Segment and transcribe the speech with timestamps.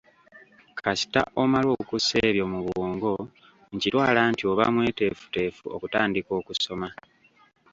[0.83, 3.13] Kasita omala okussa ebyo mu bwongo
[3.73, 6.89] nkitwala nti oba mweteefuteefu okutandika okusoma.